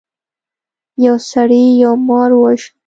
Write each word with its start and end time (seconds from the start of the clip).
یو 1.05 1.15
سړي 1.31 1.63
یو 1.83 1.93
مار 2.07 2.29
وواژه. 2.35 2.69